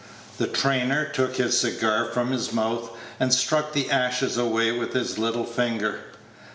The 0.39 0.47
trainer 0.47 1.05
took 1.05 1.35
his 1.35 1.59
cigar 1.59 2.05
from 2.05 2.31
his 2.31 2.51
mouth, 2.51 2.89
and 3.19 3.31
struck 3.31 3.73
the 3.73 3.91
ashes 3.91 4.35
away 4.35 4.71
with 4.71 4.93
his 4.93 5.19
little 5.19 5.45
finger. 5.45 5.99